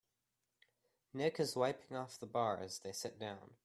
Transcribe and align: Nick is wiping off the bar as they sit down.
Nick 1.13 1.39
is 1.39 1.55
wiping 1.55 1.95
off 1.95 2.17
the 2.19 2.25
bar 2.25 2.57
as 2.59 2.79
they 2.79 2.91
sit 2.91 3.19
down. 3.19 3.51